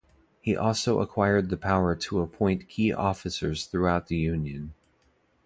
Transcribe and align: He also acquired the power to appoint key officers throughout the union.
He 0.41 0.57
also 0.57 0.99
acquired 0.99 1.51
the 1.51 1.57
power 1.57 1.95
to 1.95 2.21
appoint 2.21 2.67
key 2.67 2.91
officers 2.91 3.67
throughout 3.67 4.07
the 4.07 4.17
union. 4.17 4.73